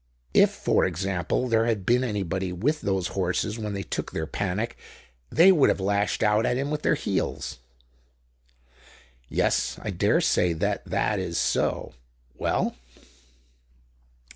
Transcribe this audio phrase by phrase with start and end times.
[0.33, 4.75] If, for example, there had been anybody with those horses when they took their panic
[5.29, 7.59] they would have lashed out at him with their heels."
[9.29, 11.93] "Yes, I dare say that that is so.
[12.33, 12.75] Well."